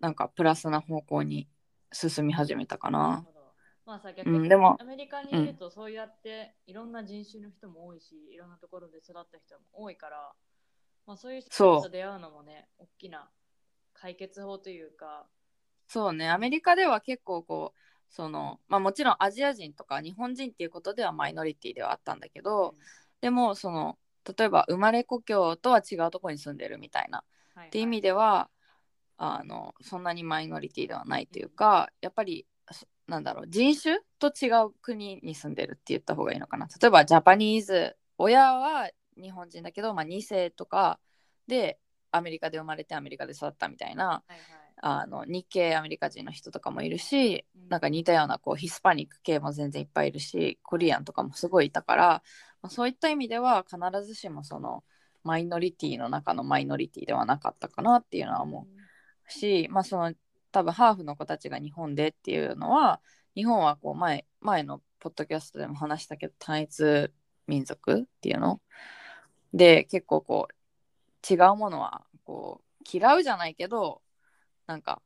[0.00, 1.48] なんかプラスな方向に
[1.92, 3.24] 進み始めたかな。
[3.84, 10.32] まあさ逆にうん、でもアメリカにいるとそうやっていろんな人種の人も多いし、いろんなところで育った人も多いから、
[11.06, 13.30] まあ、そういう人と出会うのもね、大きな
[13.94, 15.26] 解決法というか、
[15.86, 16.28] そうね。
[16.28, 17.78] アメリカでは結構こう
[18.10, 22.74] その、まあ、もちろんアジア人とか日本人っていうことではマイノリティではあったんだけど、
[23.20, 23.98] でもその
[24.38, 27.18] 例えば生まれ故郷とは違うところに住んでるみたいな。
[27.18, 27.80] っってい。
[27.82, 28.50] う意味では
[29.16, 36.68] あのそんなにマイノリティではないというかやっぱりそなんだろう人種と違う国に住んでるって言った方がいいのかな。
[36.80, 41.00] 例えばジャパニーズ親は日本人だけど、まあ、2世とか
[41.46, 41.78] で
[42.10, 44.40] アメリカで生まれてアメリカで育ったみたいなはいはい。
[44.80, 47.68] あの日系アメリカ人の人とかもいるしうん。
[47.68, 52.22] なんか似たようなこうヒスパニック系も全然いっぱいいるしコリアンとかもすごいいたから、
[52.62, 54.84] まあ、そういった意味では必ずしもその
[55.24, 60.14] マイノリティの中のマイノリティではなかったかなっていうのは思うし、まあ、その
[60.50, 63.00] 多分ハーフの子たちが日本でっていうのは
[63.34, 67.10] 日本はこう前前のポッドキャストでも話したけど単一
[67.46, 68.60] 民族っていうの？
[69.52, 74.02] で結構こう違うものはこう嫌うじゃないけど
[74.66, 75.02] なんか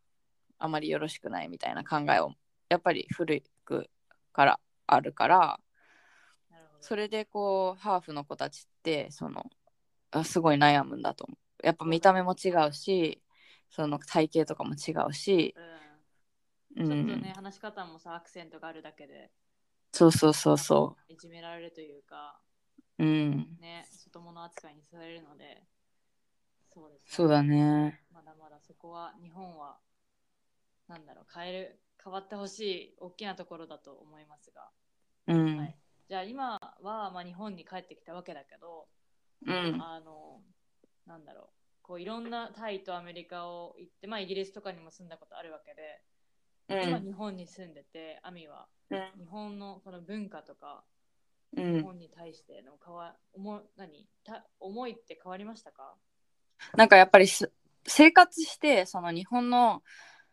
[0.58, 2.32] あまりよろしくないみたいな考えを
[2.68, 3.90] やっぱり古く
[4.32, 5.60] からあるから
[6.82, 9.44] それでこうハーフの子たちってその
[10.12, 11.66] あすごい悩むんだと思う。
[11.66, 13.22] やっぱ見た目も違うし
[13.70, 16.84] その体型とかも違うし、う、うん。
[16.84, 19.32] ん、ちょっとね、話し方もさ、アクセントがあるだけで、
[19.92, 22.40] そうそうそうそいじめられるというか、
[22.98, 23.58] ううん。
[23.60, 25.64] ね、外物扱いにされるので、
[26.74, 27.06] そうですね。
[27.16, 28.00] そうだね。
[28.12, 29.78] まだまだそこは日本は
[30.88, 34.70] なんだろう変える変わってほしい大きなところだと思いますが、
[35.26, 38.86] うん、はい、じゃあ今は、まあ、日本に帰ってきたわけだけど、
[39.46, 39.80] うん。
[39.82, 40.40] あの
[41.06, 41.46] なんだろう。
[41.82, 46.88] こういろんなタイとアメリカを行って、まあ、イギリスとかにも住んだことあるわけで、うん。
[46.90, 48.66] 今日本に住んでてアミは。
[48.90, 50.84] 日本のこの文化とか
[51.54, 54.06] うん、日本に対しての変わ思い何？
[54.24, 55.94] た思いって変わりましたか？
[56.78, 57.52] なんかやっぱりす
[57.86, 59.82] 生活してその日本の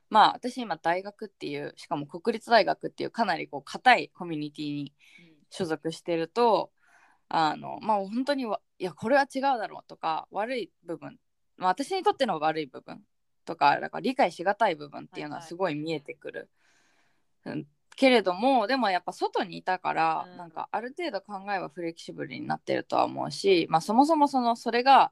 [0.10, 4.94] まあ私今大学っていうしかも国立大学っていうかなりこう硬いコミュニティに
[5.50, 6.72] 所属してると
[7.28, 11.18] あのまあ本当にわいやこれは違うだろうとか悪い部分、
[11.58, 13.02] まあ、私にとっての悪い部分
[13.46, 16.50] とかだから理解しがたい部分っていうのはすごい見えてくる、
[17.46, 20.38] うん、けれどもでもやっぱ外にいたから、うん。
[20.38, 25.12] なんかある程度考えはフレキシブルになってるとは思うし、まあ、そもそもそのそれが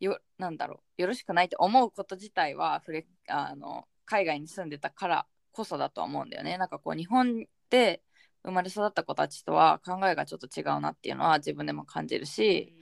[0.00, 6.58] よなんだろうよろしくないって思うこと自体はフレあの海外に住んでたからこそだとは思うんだよね。
[6.58, 8.02] なんかこう日本で
[8.44, 12.74] 生まれ育った子たちとは考えがちょっと違うなっていうのは自分でも感じるし、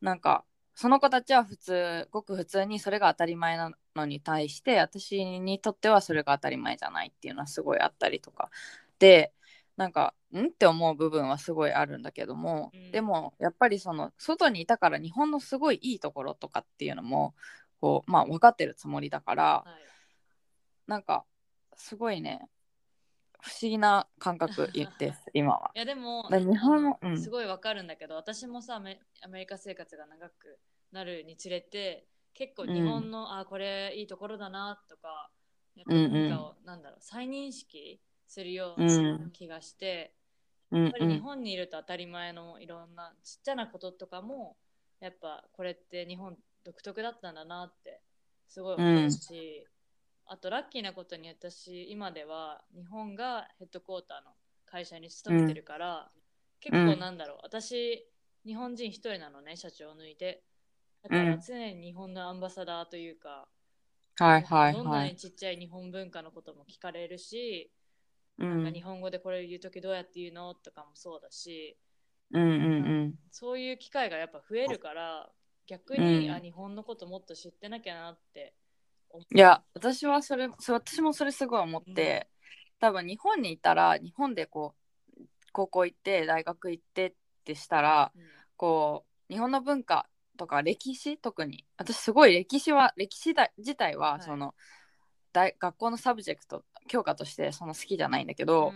[0.00, 8.50] なんかその子たちは普通ごく普通にそれが当たり前なのに対して私にとってはそれが当たり前じゃないっていうのはすごいあったりとか。
[8.98, 9.32] で
[9.76, 12.92] なんかんって思う部分はすごいあるんだけども、うん。
[12.92, 17.34] でもやっぱりその外にいたから日本のすごいいいところとかっていうのも
[17.80, 19.88] こうまあ分かってるつもりだからはい。
[20.86, 21.24] なんか
[21.76, 22.48] すごいね
[23.48, 25.70] 不思議な感覚 です今は。
[25.74, 30.58] いやでもだ日本のすごいわかるんだけど、私もさアメアメリカ生活が長く
[30.92, 35.30] なるにつれて結構日本の、あこれいいところだなとか
[35.74, 36.64] やっぱうんうん。
[36.64, 39.30] なんだろう再認識するよううなん。
[39.30, 40.14] 気がして、
[40.70, 44.58] うんやっぱり日本にいると当たり前のいろんなちっちゃなこととかも
[45.00, 48.02] やっぱこれって日本独特だったんだなって
[48.48, 49.66] すごい思うし、
[50.28, 54.32] あとラッキーなことに私今では日本がヘッドクォーターの
[54.66, 56.10] 会社に勤めてるから、
[56.60, 57.38] 結構なんだろう。
[57.42, 58.06] 私
[58.44, 60.42] 日本人一人なのね社長を抜いて。
[61.02, 63.48] だからうん常に日本のアンバサダーというか、
[64.18, 65.10] はいはいどんなはい。
[65.10, 67.70] にちっちゃい日本文化のことも聞かれるし、
[68.38, 68.64] うん。
[68.64, 71.76] なんか日本語でこれ言う時どうやって言うのとかもそうだし
[72.32, 72.44] うんう
[73.06, 73.14] ん。
[73.30, 75.30] そういう機会がやっぱ増えるから
[75.66, 76.34] 逆に、うん。
[76.34, 78.54] あ日本のこともっと知ってなきゃなって
[79.34, 82.28] いや私はそれ私もそれすごい思って、
[82.78, 84.74] 多分日本にいたら日本でこ
[85.18, 88.22] う高校行って大学行ってってしたらうん
[88.56, 94.22] こう日本の文化とか歴史特に私すごい歴史は歴史だ自体ははい。
[94.22, 94.54] その、
[95.32, 98.74] 大学校の subject 教科としてその好きじゃないんだけど、うん。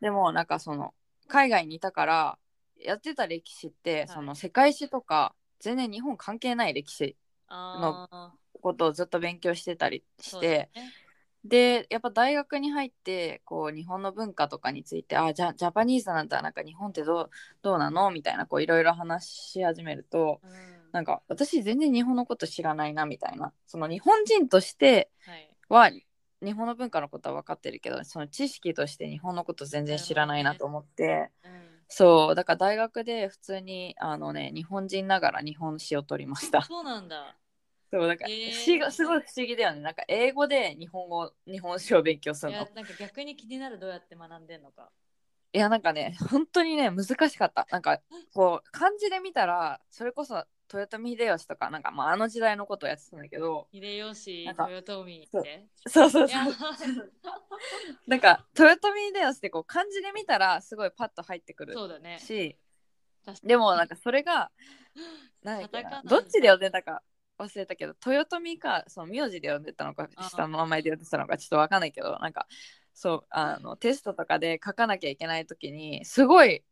[0.00, 0.92] でもなんかその
[1.28, 2.38] 海外にいたから
[2.76, 4.08] やってた歴史って、い。
[4.08, 7.16] その世界史とか全然日本関係ない歴史
[7.48, 10.92] ああことをずっと勉強してたりしてね。
[11.44, 16.40] でやっぱ大学に入ってこう日本の文化とかについてあじゃ Japanese なんだ。
[16.40, 17.30] なんか日本ってどう
[17.62, 18.12] どうなの？
[18.12, 20.50] みたいなこういろいろ話し始めるとうん。
[20.92, 23.52] なんか私全然日本のこと知らないなみたいな。
[23.66, 25.48] その日本人としてはい。
[25.68, 25.90] は
[26.44, 31.50] 日本の文化のことは分かってるけどその知識として日本のこと全然知らないなと思って、うん。
[31.88, 36.62] そうだから大学で普通にあのね日本人ながら日本史を取りました。
[36.62, 37.36] そうなんだ
[37.92, 39.82] そうだから、へーすごい不思議だよね。
[39.82, 42.58] なんか英語で日本語日本史を勉強するの。
[42.58, 44.90] いやなんか逆に気になるどうやって学んでんのか。
[45.52, 47.68] いやなんかね本当にね難しかった。
[47.70, 48.00] なんか
[48.32, 55.66] こう漢字で見たらそれこそ豊臣秀吉とかなんか、まあ、あの時代のことをやってたんだけど秀吉なんか豊臣って？
[55.86, 56.38] そうそうそう
[58.08, 62.18] なんか豊臣秀吉ってこう漢字で見たらすごいパッと入ってくるそうだね。
[62.18, 62.56] し
[63.44, 64.50] でもなんかそれが
[65.42, 65.68] なん
[66.04, 67.02] どっちで呼んでたか
[67.42, 72.46] 忘れたけど豊臣かその名字で呼んでたのか下の名前で呼んでたのかちょっとわかんないけどなんか
[72.94, 76.62] そうあのテストとかで書かなきゃいけない時にすごい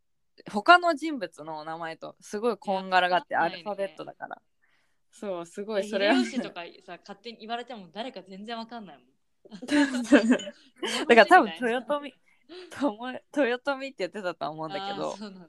[0.50, 4.40] 他の人物の名前とすごいこんがらがってアルファベットだから。
[5.12, 6.14] そうすごえいそれは。
[6.14, 9.06] 秀吉とかさ勝手に言われても誰か全然わかんないもん。
[11.06, 12.12] だから多分豊臣
[13.36, 15.48] 豊臣って言ってたとは思うんだけあどーそうなんだ。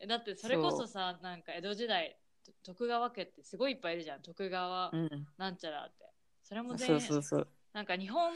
[0.00, 2.16] えだってそれこそさなんか江戸時代と
[2.62, 4.22] 徳川家ってすごいいっぱいいるじゃん。
[4.22, 5.26] 徳川うん。
[5.38, 6.06] なんちゃらって。
[6.42, 7.48] それも全そうそうそう。
[7.72, 8.32] なんか日本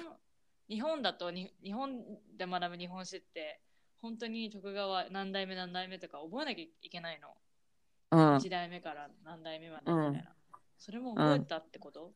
[0.68, 2.04] 日本だとに日本
[2.36, 3.60] で学ぶ日本史って
[4.00, 7.28] 本当に徳川何代目何代目とか覚えなきゃいけないの、
[8.10, 8.36] うん。
[8.36, 10.34] 1代目から何代目までみたいな、
[10.78, 12.12] それも覚えたってこと、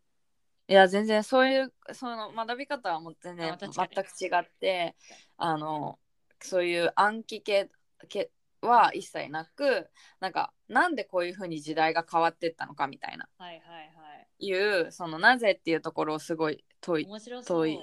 [0.69, 4.95] いや全然そういうその学び方はもう全然あ確か全にく違って
[5.39, 5.99] あの
[6.41, 7.71] そういう暗記系
[8.09, 8.31] 系
[8.62, 9.88] は一切なく
[10.21, 13.29] なんかなんでこういうふうに時代が変わってったのかみたいな。
[13.38, 13.83] はいはいは
[14.40, 14.47] い。
[14.47, 17.07] いうそのなぜっていうところをすごい問い
[17.44, 17.79] 問い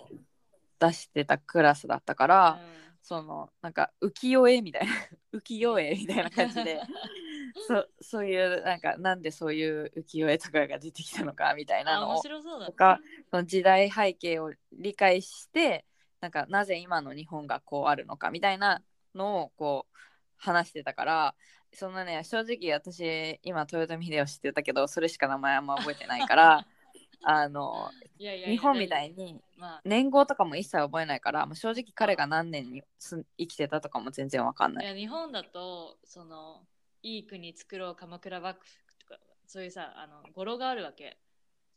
[0.79, 2.61] 出してたクラスだったから、
[3.01, 4.93] そのなんか浮世絵みたいな
[5.39, 6.81] 浮世絵みたいな感じで
[7.67, 15.85] そそういうなんかなんでそういう浮世絵とかが出てきたのかみたいなのをとかその時代背景を理解して
[16.19, 18.81] なんかなぜ今の日本がこうあるのかみたいな
[19.13, 19.97] のをこう
[20.37, 21.35] 話してたから
[21.73, 26.67] そんなね正直私今豊臣秀吉って言ったけどそれしか名前あんま覚えてないから
[27.23, 29.81] あのいやいや日本みたいにまあ。
[29.83, 34.85] 年号とかも一切覚えないからもう正直彼が何年にす生きてたとかも全然わかんない。
[34.85, 34.89] い。
[34.89, 36.65] や日本だとその
[37.01, 41.17] いい国作ろう鎌倉幕府とかそういうさあの語呂があるわけ。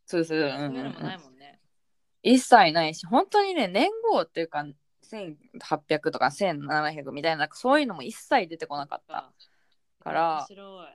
[0.07, 0.77] そうそう、うんそううん。
[0.77, 1.61] いうのもうんないもんね、
[2.23, 4.65] 一切ないし本当にね年号っていうか
[5.11, 9.33] 1800とか1700みたいなそういうのも一切出てこなかった。
[10.01, 10.87] から面白い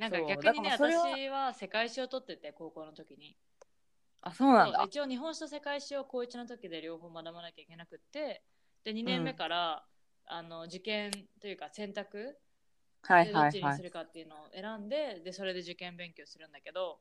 [0.00, 3.36] なんか逆にね私は世界史を取ってて高校の時に
[4.22, 4.84] あそうなんだ。
[4.86, 8.42] 一応日本史と世界史を高1の時で両方学ばなきゃいけなくって
[8.84, 9.84] で2年目から、
[10.26, 12.36] あの受験というか選択
[13.02, 13.82] はでいはいはいどっちにす。
[13.82, 16.98] るかっていうのを選んででそれで受験勉強するんだけど、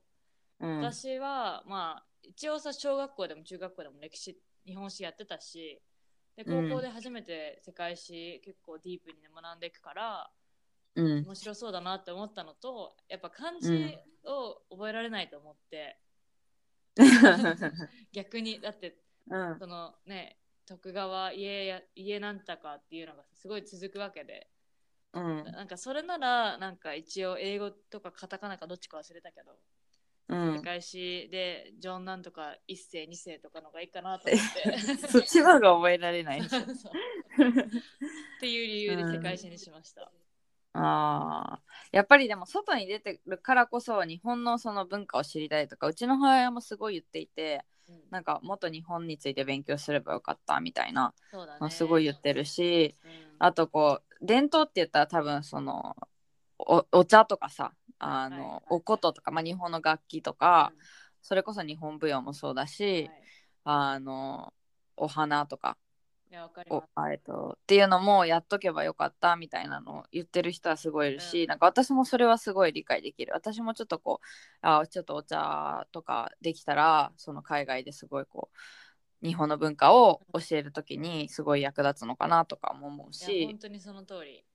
[0.60, 5.82] うん、私はまあ一応さ小学校でも中学校でも歴史日本史やってたし
[6.44, 10.30] で高校で初めて世界史結構ディープに学んでいくから
[10.96, 15.98] うん、面白そうだなって思ったのとやっぱ漢字を覚えられないと思って、
[18.12, 18.98] 逆にだって
[19.30, 24.50] うん、そのね徳川家や家なんたかっていうのがすごい続くわけで
[25.14, 25.44] うん。
[25.44, 29.58] なんかそれならなんか一応英語とかカタカナかどっちか忘れたけど、うん
[30.32, 34.44] 世界史でジョンなんとか一世二世とかのがいいかなと思っ
[35.00, 35.08] て。
[35.10, 36.50] そっちの方が覚えられない っ
[38.40, 40.10] ていう理由で世界史にしました、
[40.74, 41.96] あー。
[41.96, 48.02] やっぱりでも外に出てるからこそ日本のその文化を知りたいとかうちの母親もすごい言っていてうん。
[48.10, 51.60] なんかもっと日本について勉強すればよかったみたいなそうだね。
[51.60, 53.12] のすごい言ってるしうん。
[53.40, 55.98] あとこう伝統って言ったら多分その
[56.58, 60.74] おお茶とかさあの、お琴とか、まあ、日本の楽器とか、
[61.22, 63.24] それこそ日本舞踊もそうだうんし、はい。
[63.64, 64.54] あの
[64.98, 65.78] お花とか
[67.12, 71.48] えっとっていうのもやっとけばよかったみたいなのを言ってる人はすごいいるし、うん。
[71.50, 73.34] なんか私もそれはすごい理解できる。
[73.34, 74.26] 私もちょっとこう
[74.62, 78.50] あちょっとお茶とかできたらその海外ですごいこ
[79.24, 83.46] う日本の文化を教えるときにすごい役立つのかなとかも思うし。
[83.46, 84.46] 本当にその通り。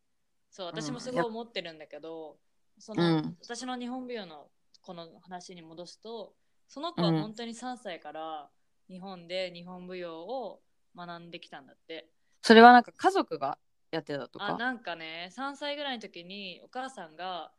[0.50, 0.82] そううん。
[0.82, 2.38] 私もすごい思ってるんだけど、
[2.78, 3.36] その、うん。
[3.42, 4.48] 私の日本舞踊の
[4.82, 6.34] この話に戻すと
[6.68, 8.48] その子は本当に3歳から
[8.88, 10.60] 日本で日本舞踊を
[10.96, 12.08] 学んできたんだって、
[12.42, 13.58] それはなんか家族が
[13.90, 14.46] やってたとか？
[14.46, 17.52] あなんかね3歳ぐらいの時にお母さんが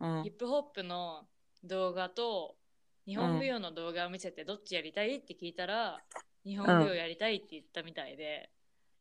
[0.00, 0.22] うん。
[0.22, 1.26] ヒップホップの
[1.64, 2.56] 動画と
[3.06, 5.16] 日本舞踊の動画を見せてどっちやりたい？
[5.16, 5.98] って聞いたら
[6.44, 8.50] 日本舞踊やりたいって言ったみたいで、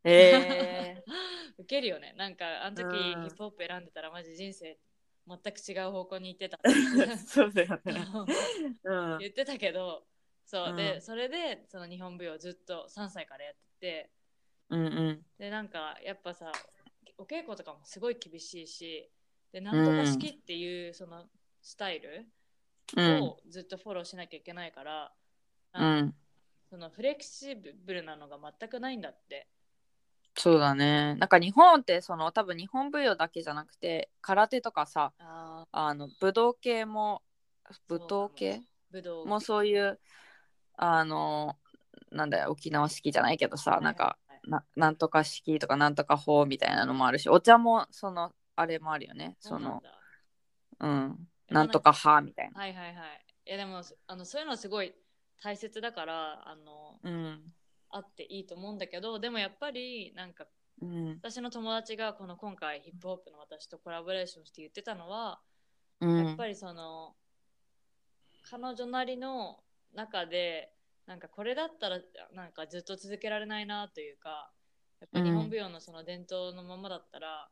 [0.03, 1.03] え
[1.59, 2.13] ウケるよね。
[2.17, 3.23] なんかあの時うん。
[3.23, 4.77] ヒップホップ選んでたらマジ人生
[5.27, 6.59] 全く違う方向に行ってた。
[6.63, 8.05] ー、 そうだよね。
[8.83, 9.17] うん。
[9.19, 10.05] 言ってたけど
[10.45, 10.75] そう、うん。
[10.75, 14.11] でそれでその日本舞踊をずっと3歳からやってて。
[14.69, 15.25] うんうん。
[15.37, 16.51] でなんかやっぱさ
[17.17, 19.11] お稽古とかもすごい厳しいし
[19.51, 21.29] でなんとか式っていうその
[21.61, 22.27] スタイル
[22.95, 23.21] うん。
[23.23, 25.13] をずっとフォローしなきゃいけないから、
[25.73, 26.15] うん。
[26.69, 29.47] そのフレキシブルなのが全くないんだって
[30.37, 31.15] そうだね。
[31.15, 37.21] なんか日本ってその多分日本舞踊だけじゃなくて空手とかさああの武道系も
[37.87, 38.61] 武道系？
[38.91, 39.99] 武道もそういう
[40.77, 41.57] あの
[42.11, 44.17] なんだよ沖縄式じゃないけどさ、なんか
[44.47, 49.37] ななんとか式とかなんとか法みたいなのもあるしお茶もそのあれもあるよね。
[49.39, 49.81] その
[50.79, 52.59] うんなんとか派みたいな。
[52.59, 53.25] はいはいはい。
[53.47, 54.93] いやでもあのそういうのはすごい
[55.41, 57.53] 大切だからあのうん
[57.95, 60.45] あっていいと思うんだけどでもやっぱりなんか
[60.81, 61.09] うん。
[61.21, 65.39] 私の友達がこの今回ヒップホップの私とコラボレーションして言ってたのは、
[66.01, 66.25] うん。
[66.27, 67.15] やっぱりその
[68.49, 69.59] 彼女なりの
[69.93, 70.71] 中で
[71.07, 71.99] なんかこれだったら
[72.33, 74.51] なんかずっと続けられないなというか
[74.99, 77.49] やっぱ日本舞踊のその伝統のままだったら、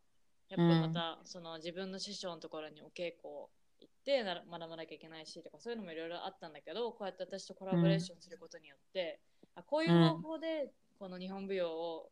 [0.49, 3.47] やっぱまたその自分の師匠のところにお稽古
[3.79, 9.19] 行って学ばなきゃいけないしとかそういうのもいろいろあったんだけどこうやって私とコラボレーションすることによって、
[9.55, 12.09] あこういう方法でこの日本舞踊を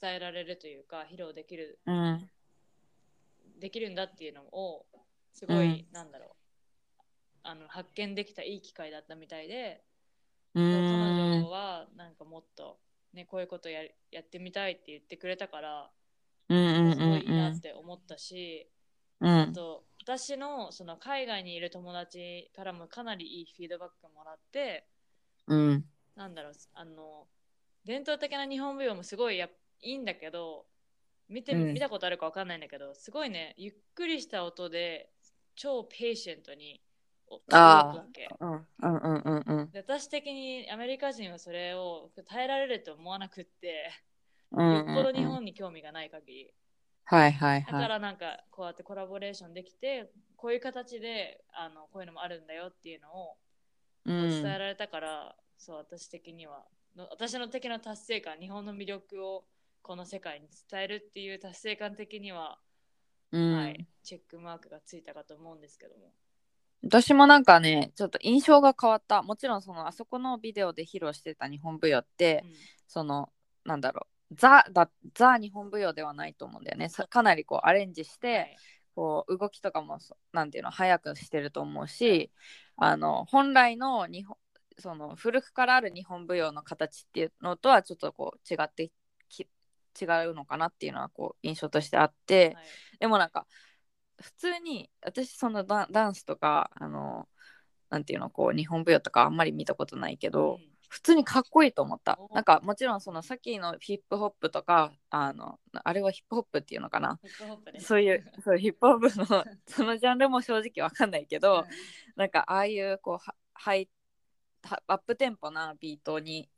[0.00, 2.30] 伝えられるというか披露できるうん。
[3.58, 4.84] できるんだっていうのを
[5.32, 6.28] すごい、なんだろう。
[7.42, 9.82] あの発見できたいい機会だったみたいで、
[10.54, 12.78] う彼ん女はなんかもっと、
[13.12, 15.90] ね、こういうことややってみたいって言ってくれたから
[16.48, 18.68] うんうんすごいいいなうんって思ったし、
[19.20, 19.28] うん。
[19.28, 24.86] あと私のその海外にいる友達からもかなりいいフィードバックもらって
[25.46, 25.84] うん
[26.16, 27.26] なんだろうあの
[27.84, 29.48] 伝統的な日本舞踊もすごいや
[29.80, 30.66] いいんだけど
[31.28, 31.72] 見て、うん。
[31.74, 35.10] 見たことあるかわかんないんだけどすごいねゆっくりした音で
[35.54, 36.80] 超ペーシェントに
[39.72, 43.90] 私的にアメリカ人はそれを耐えられると思わなくって、
[44.52, 46.54] うんよっぽど日うん本に興味がない限り。
[47.04, 53.36] はいはいだかはいらなんかこうやってコラボレーションできてこういう形であのこういうのもあるんだよっていうのを
[54.04, 56.64] う伝えんられたから、そう私的には。
[56.96, 59.44] の私の的な達成感日本の魅力を
[59.82, 62.58] この世界に伝えるっていう達成感的には、
[63.32, 63.54] うん。
[63.54, 66.12] はい、チェックマークがついたかと思うんですけども。
[66.82, 69.22] 私もなんかねちょっと印象が変わった。
[69.22, 72.52] もちろんそのあそこのビデオで披露してた日本舞踊って、うん。
[72.86, 73.30] その
[73.64, 74.34] なんだろう。
[74.34, 76.88] ザだザ日本舞踊ではないと思うんだよね。
[76.88, 78.56] さかなりこうアレンジして、はい。
[78.96, 82.32] こう動きとかもそなんていうの早くしてると思うし
[82.76, 84.38] あの本来の日本
[84.78, 88.90] その古くからある日本舞踊の形っていうのとはちょっとこう違って
[89.28, 89.46] き
[90.00, 92.64] 違うのかなっていうのはこう印象としてあって、はい。
[93.00, 93.46] でもなんか
[94.20, 97.28] 普通に私そのダンスとかあの
[97.90, 100.76] なんていうのこう日本舞踊とかあんまり見たことないけど、うん。
[100.88, 102.16] 普通にかっこいいと思った。
[102.20, 107.18] おなんかもちろんそのさっきのヒップホップとかあのあれはヒップホップっていうのかな。
[107.80, 111.66] そういうそうヒップホップのそのジャンルも正直わかんないけど
[112.14, 113.95] なんかああいうこうはハイは
[114.86, 116.48] アップテンポなビートに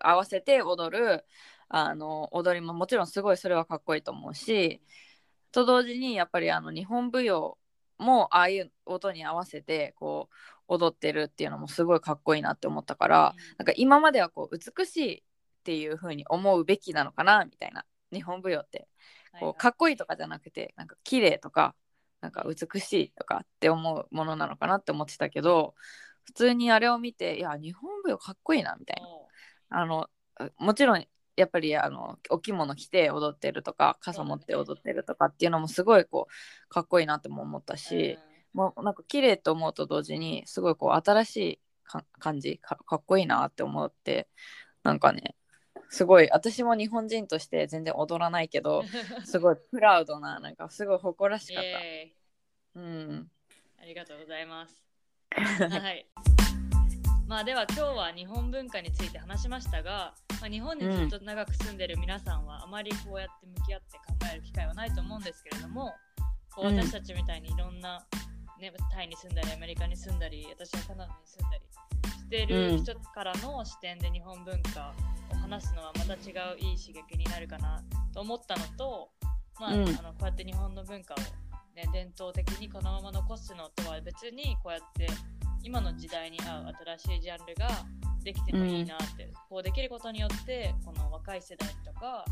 [0.00, 1.24] 合わせて踊る
[1.68, 4.80] あの踊りももちろんすごいそれはかっこいいと思うし
[5.52, 7.58] と同時にやっぱりあの日本舞踊
[7.98, 10.34] もああいう音に合わせてこう
[10.74, 13.56] 踊ってるっていうのもすごいかっこいいなって思ったから、うん。
[13.58, 15.22] なんか今まではこう美しいっ
[15.64, 18.88] ていう風に思うべきなのかなみたいな日本舞踊って
[19.38, 21.74] こうかっこいいとかじゃなくてなんか綺麗とか
[22.20, 25.74] なんか美しいとかって思うものなのかなって思ってたけど
[26.30, 29.08] 普通にあれを見ていや日本舞踊かっこいいなみたいな。
[29.72, 30.08] あの
[30.58, 31.06] もちろん
[31.36, 38.18] やっぱりあのお着物着て踊ってるとか傘持って踊ってるとかっていうのもすごいこうかっこいいなっても思ったし、
[38.52, 44.28] もうなんか綺麗と思うと同時にすごいこう新しいか感じかかっこいいなって思って
[44.82, 45.34] なんかね
[45.88, 48.84] すごい私も日本人として全然踊らないけど
[49.24, 51.68] すごいプラウドななんかすごい誇らしイかった。
[51.80, 52.12] エ
[52.76, 53.30] うん、
[53.80, 54.89] ありがとうございます。
[55.36, 56.06] はい。
[57.28, 65.94] まあでは今日は日本文化について話しましたが、まあ、日本にずっと長く住んでる皆さんはあまりこうやって向き合って考える機会はないと思うんですけれども、
[66.54, 68.04] こううん私たちみたいにいろんな、
[68.60, 71.62] ね、タイに住んだりアメリカに住んだり私はカナダに住んだり
[72.10, 74.92] してる人からの視点で日本文化
[75.32, 77.80] を話すのはまた違ういい刺激になるかな
[78.12, 79.10] と思ったのと、
[79.60, 79.88] まあうん。
[79.88, 81.16] あのこうやって日本の文化を、
[81.80, 85.06] ね、伝統的にこのまま残すのとは別にこうやって
[85.62, 87.68] 今の時代に合う新しいジャンルが
[88.22, 92.24] できてもいいなって、こうできることによってこの若い世代とか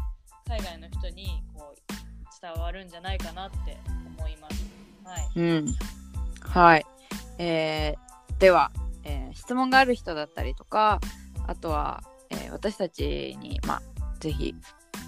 [0.47, 1.93] 海外の人にこう
[2.41, 3.79] 伝わるんじゃないかなって
[4.19, 4.67] 思います。
[5.05, 5.75] はい、うん、
[6.41, 6.87] はい、
[7.39, 8.71] えーでは、
[9.05, 11.01] えー質問がある人だったりとか
[11.47, 13.83] あとは、えー私たちに、まあ、
[14.21, 14.55] ぜひ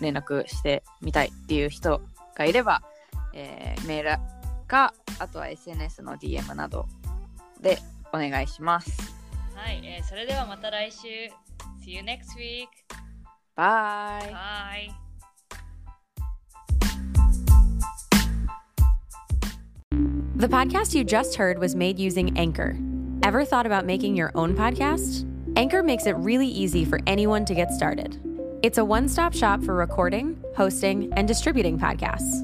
[0.00, 2.00] 連絡してみたいっていう人
[2.36, 2.82] がいれば、
[3.33, 4.21] えーメール
[4.67, 6.87] かあとは SNS の DM など
[7.61, 7.79] で
[8.13, 9.13] お願いします。
[9.55, 11.07] はいえーそれではまた来週
[11.83, 12.67] See you next week!
[13.55, 14.19] バ
[14.87, 15.05] イ Bye!
[20.37, 22.75] The podcast you just heard was made using Anchor.
[23.23, 25.25] Ever thought about making your own podcast?
[25.55, 28.19] Anchor makes it really easy for anyone to get started.
[28.61, 32.43] It's a one stop shop for recording, hosting, and distributing podcasts.